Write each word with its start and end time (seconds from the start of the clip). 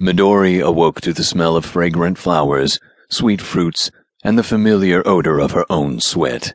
Midori 0.00 0.60
awoke 0.60 1.00
to 1.00 1.12
the 1.12 1.24
smell 1.24 1.56
of 1.56 1.64
fragrant 1.64 2.18
flowers, 2.18 2.78
sweet 3.10 3.40
fruits, 3.40 3.90
and 4.22 4.38
the 4.38 4.44
familiar 4.44 5.02
odor 5.04 5.40
of 5.40 5.50
her 5.50 5.66
own 5.68 5.98
sweat. 5.98 6.54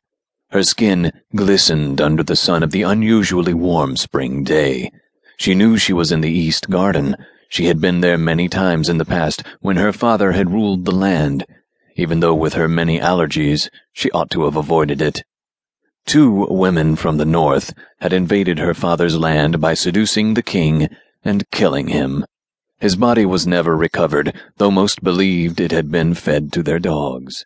Her 0.51 0.63
skin 0.63 1.11
glistened 1.35 1.99
under 1.99 2.23
the 2.23 2.37
sun 2.37 2.63
of 2.63 2.71
the 2.71 2.83
unusually 2.83 3.53
warm 3.53 3.97
spring 3.97 4.45
day. 4.45 4.91
She 5.35 5.55
knew 5.55 5.77
she 5.77 5.91
was 5.91 6.09
in 6.09 6.21
the 6.21 6.31
East 6.31 6.69
Garden. 6.69 7.17
She 7.49 7.65
had 7.65 7.81
been 7.81 7.99
there 7.99 8.17
many 8.17 8.47
times 8.47 8.87
in 8.87 8.97
the 8.97 9.03
past 9.03 9.43
when 9.59 9.75
her 9.75 9.91
father 9.91 10.31
had 10.31 10.51
ruled 10.51 10.85
the 10.85 10.95
land, 10.95 11.45
even 11.97 12.21
though 12.21 12.35
with 12.35 12.53
her 12.53 12.69
many 12.69 12.97
allergies 12.97 13.69
she 13.91 14.09
ought 14.11 14.29
to 14.31 14.45
have 14.45 14.55
avoided 14.55 15.01
it. 15.01 15.23
Two 16.05 16.47
women 16.49 16.95
from 16.95 17.17
the 17.17 17.25
north 17.25 17.73
had 17.99 18.13
invaded 18.13 18.59
her 18.59 18.73
father's 18.73 19.17
land 19.17 19.59
by 19.59 19.73
seducing 19.73 20.33
the 20.33 20.43
king 20.43 20.87
and 21.25 21.49
killing 21.51 21.87
him. 21.87 22.25
His 22.83 22.97
body 22.97 23.25
was 23.25 23.47
never 23.47 23.77
recovered, 23.77 24.35
though 24.57 24.69
most 24.69 25.01
believed 25.01 25.61
it 25.61 25.71
had 25.71 25.89
been 25.89 26.13
fed 26.13 26.51
to 26.51 26.61
their 26.61 26.79
dogs. 26.79 27.45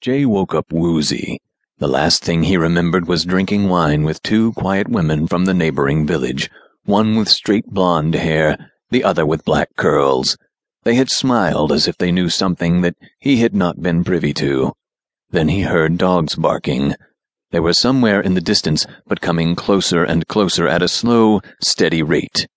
Jay 0.00 0.26
woke 0.26 0.56
up 0.56 0.72
woozy. 0.72 1.38
The 1.78 1.86
last 1.86 2.24
thing 2.24 2.42
he 2.42 2.56
remembered 2.56 3.06
was 3.06 3.24
drinking 3.24 3.68
wine 3.68 4.02
with 4.02 4.24
two 4.24 4.50
quiet 4.54 4.88
women 4.88 5.28
from 5.28 5.44
the 5.44 5.54
neighboring 5.54 6.04
village, 6.04 6.50
one 6.82 7.14
with 7.14 7.28
straight 7.28 7.66
blonde 7.68 8.16
hair, 8.16 8.72
the 8.90 9.04
other 9.04 9.24
with 9.24 9.44
black 9.44 9.68
curls. 9.76 10.36
They 10.82 10.96
had 10.96 11.10
smiled 11.10 11.70
as 11.70 11.86
if 11.86 11.96
they 11.96 12.10
knew 12.10 12.28
something 12.28 12.80
that 12.80 12.96
he 13.20 13.36
had 13.36 13.54
not 13.54 13.80
been 13.80 14.02
privy 14.02 14.34
to. 14.34 14.72
Then 15.30 15.46
he 15.46 15.60
heard 15.60 15.96
dogs 15.96 16.34
barking. 16.34 16.96
They 17.52 17.60
were 17.60 17.72
somewhere 17.72 18.20
in 18.20 18.34
the 18.34 18.40
distance, 18.40 18.84
but 19.06 19.20
coming 19.20 19.54
closer 19.54 20.02
and 20.02 20.26
closer 20.26 20.66
at 20.66 20.82
a 20.82 20.88
slow, 20.88 21.40
steady 21.62 22.02
rate. 22.02 22.48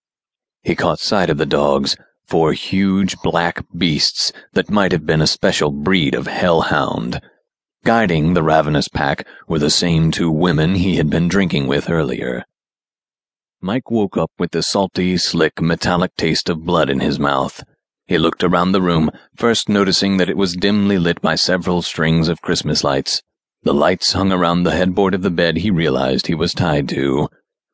He 0.64 0.76
caught 0.76 1.00
sight 1.00 1.30
of 1.30 1.38
the 1.38 1.46
dogs, 1.46 1.98
four 2.26 2.54
huge 2.54 3.18
black 3.22 3.66
beasts 3.78 4.32
that 4.54 4.72
might 4.72 4.94
have 4.94 5.06
been 5.06 5.22
a 5.22 5.28
special 5.28 5.72
breed 5.72 6.16
of 6.16 6.28
hellhound. 6.28 7.22
Guiding 7.84 8.34
the 8.34 8.44
ravenous 8.44 8.88
pack 8.88 9.28
were 9.46 9.60
the 9.60 9.70
same 9.70 10.10
two 10.10 10.32
women 10.32 10.76
he 10.76 10.96
had 10.96 11.10
been 11.10 11.28
drinking 11.28 11.68
with 11.68 11.90
earlier. 11.90 12.46
Mike 13.60 13.92
woke 13.92 14.16
up 14.16 14.32
with 14.40 14.52
the 14.52 14.64
salty, 14.64 15.18
slick, 15.18 15.62
metallic 15.62 16.16
taste 16.16 16.50
of 16.50 16.64
blood 16.64 16.90
in 16.90 17.02
his 17.02 17.20
mouth. 17.20 17.62
He 18.08 18.18
looked 18.18 18.44
around 18.44 18.72
the 18.72 18.82
room, 18.82 19.12
first 19.36 19.68
noticing 19.68 20.16
that 20.18 20.30
it 20.30 20.38
was 20.38 20.56
dimly 20.56 20.98
lit 20.98 21.22
by 21.22 21.36
several 21.36 21.82
strings 21.82 22.30
of 22.30 22.42
Christmas 22.42 22.86
lights. 22.86 23.22
The 23.64 23.74
lights 23.74 24.14
hung 24.14 24.32
around 24.32 24.64
the 24.64 24.72
headboard 24.72 25.14
of 25.14 25.24
the 25.24 25.30
bed 25.30 25.58
he 25.58 25.72
realized 25.72 26.28
he 26.28 26.36
was 26.36 26.54
tied 26.54 26.88
to. 26.90 27.28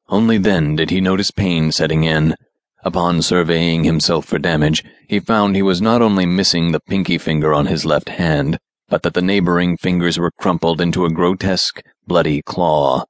Only 0.07 0.39
then 0.39 0.75
did 0.75 0.89
he 0.89 1.01
notice 1.01 1.29
pain 1.29 1.71
setting 1.71 2.03
in. 2.03 2.35
Upon 2.83 3.21
surveying 3.21 3.83
himself 3.83 4.25
for 4.25 4.39
damage, 4.39 4.83
he 5.07 5.19
found 5.19 5.55
he 5.55 5.61
was 5.61 5.81
not 5.81 6.01
only 6.01 6.25
missing 6.25 6.71
the 6.71 6.79
pinky 6.79 7.17
finger 7.17 7.53
on 7.53 7.65
his 7.65 7.85
left 7.85 8.09
hand, 8.09 8.57
but 8.87 9.03
that 9.03 9.13
the 9.13 9.21
neighboring 9.21 9.75
fingers 9.75 10.17
were 10.17 10.31
crumpled 10.31 10.79
into 10.79 11.05
a 11.05 11.11
grotesque, 11.11 11.81
bloody 12.07 12.41
claw. 12.41 13.03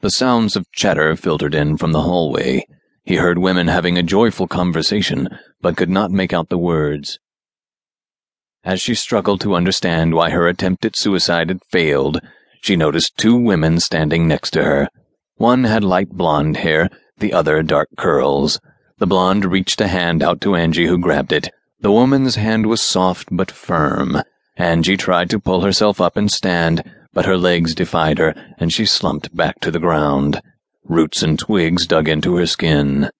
The 0.00 0.10
sounds 0.10 0.56
of 0.56 0.70
chatter 0.72 1.14
filtered 1.14 1.54
in 1.54 1.76
from 1.76 1.92
the 1.92 2.02
hallway. 2.02 2.66
He 3.04 3.16
heard 3.16 3.38
women 3.38 3.68
having 3.68 3.96
a 3.96 4.02
joyful 4.02 4.48
conversation, 4.48 5.28
but 5.60 5.76
could 5.76 5.90
not 5.90 6.10
make 6.10 6.32
out 6.32 6.48
the 6.48 6.58
words. 6.58 7.18
As 8.64 8.80
she 8.80 8.94
struggled 8.94 9.40
to 9.42 9.54
understand 9.54 10.14
why 10.14 10.30
her 10.30 10.48
attempt 10.48 10.84
at 10.84 10.96
suicide 10.96 11.48
had 11.48 11.64
failed, 11.70 12.20
she 12.60 12.76
noticed 12.76 13.16
two 13.16 13.36
women 13.36 13.80
standing 13.80 14.28
next 14.28 14.50
to 14.50 14.64
her. 14.64 14.88
One 15.36 15.64
had 15.64 15.82
light 15.82 16.10
blonde 16.10 16.58
hair, 16.58 16.88
the 17.18 17.32
other 17.32 17.62
dark 17.62 17.88
curls. 17.96 18.60
The 18.98 19.06
blonde 19.06 19.44
reached 19.44 19.80
a 19.80 19.88
hand 19.88 20.22
out 20.22 20.40
to 20.42 20.54
Angie, 20.54 20.86
who 20.86 20.98
grabbed 20.98 21.32
it. 21.32 21.50
The 21.80 21.90
woman's 21.90 22.36
hand 22.36 22.66
was 22.66 22.80
soft 22.80 23.28
but 23.30 23.50
firm. 23.50 24.22
Angie 24.56 24.96
tried 24.96 25.30
to 25.30 25.40
pull 25.40 25.62
herself 25.62 26.00
up 26.00 26.16
and 26.16 26.30
stand, 26.30 26.84
but 27.12 27.26
her 27.26 27.36
legs 27.36 27.74
defied 27.74 28.18
her, 28.18 28.34
and 28.58 28.72
she 28.72 28.86
slumped 28.86 29.34
back 29.34 29.60
to 29.60 29.70
the 29.70 29.80
ground. 29.80 30.40
Roots 30.84 31.22
and 31.22 31.38
twigs 31.38 31.86
dug 31.86 32.08
into 32.08 32.36
her 32.36 32.46
skin. 32.46 33.10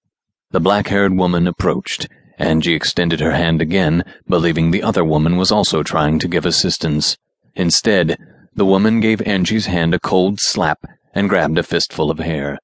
The 0.50 0.61
black 0.61 0.88
haired 0.88 1.16
woman 1.16 1.47
approached. 1.47 2.09
Angie 2.38 2.75
extended 2.75 3.21
her 3.21 3.32
hand 3.32 3.61
again, 3.61 4.05
believing 4.28 4.71
the 4.71 4.82
other 4.82 5.05
woman 5.05 5.37
was 5.37 5.50
also 5.50 5.82
trying 5.82 6.19
to 6.19 6.28
give 6.28 6.47
assistance. 6.47 7.16
Instead, 7.55 8.19
the 8.55 8.66
woman 8.66 9.00
gave 9.00 9.22
Angie's 9.22 9.66
hand 9.66 9.94
a 9.94 9.99
cold 9.99 10.41
slap 10.41 10.84
and 11.15 11.28
grabbed 11.28 11.59
a 11.59 11.62
fistful 11.62 12.11
of 12.11 12.19
hair. 12.19 12.59